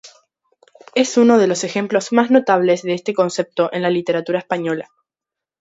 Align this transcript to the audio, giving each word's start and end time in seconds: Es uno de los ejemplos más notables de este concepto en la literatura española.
Es 0.95 1.15
uno 1.17 1.37
de 1.37 1.45
los 1.45 1.63
ejemplos 1.63 2.11
más 2.11 2.31
notables 2.31 2.81
de 2.81 2.95
este 2.95 3.13
concepto 3.13 3.71
en 3.71 3.83
la 3.83 3.91
literatura 3.91 4.39
española. 4.39 4.89